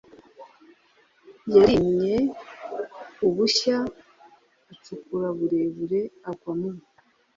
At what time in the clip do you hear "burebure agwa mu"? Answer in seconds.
5.37-6.69